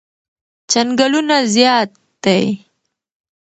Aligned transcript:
چنگلونه 0.71 1.37
زیاد 1.53 1.89
دی 2.23 2.39